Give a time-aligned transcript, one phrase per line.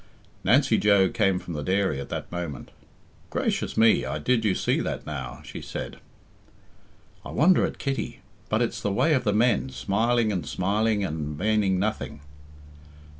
[0.43, 2.71] Nancy Joe came from the dairy at that moment.
[3.29, 5.99] "Gracious me I did you see that now?" she said.
[7.23, 8.21] "I wonder at Kitty.
[8.49, 12.21] But it's the way of the men, smiling and smiling and maning nothing."